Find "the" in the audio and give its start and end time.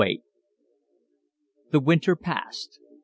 1.69-1.79